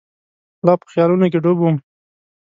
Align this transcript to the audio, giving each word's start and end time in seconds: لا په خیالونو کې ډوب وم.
لا 0.65 0.73
په 0.79 0.85
خیالونو 0.91 1.25
کې 1.31 1.39
ډوب 1.43 1.57
وم. 1.61 1.75